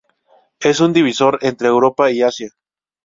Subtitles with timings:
[0.69, 2.49] Es un divisor entre Europa y Asia.